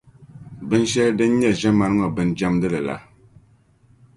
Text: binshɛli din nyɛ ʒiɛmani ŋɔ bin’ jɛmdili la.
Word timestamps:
binshɛli 0.67 1.13
din 1.17 1.33
nyɛ 1.39 1.49
ʒiɛmani 1.59 1.93
ŋɔ 1.97 2.07
bin’ 2.15 2.29
jɛmdili 2.37 2.79
la. 2.87 2.95